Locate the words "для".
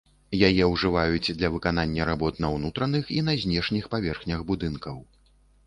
1.41-1.51